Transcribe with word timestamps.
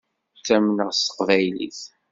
Ttamneɣ 0.37 0.89
s 0.93 0.99
teqbaylit. 1.05 1.79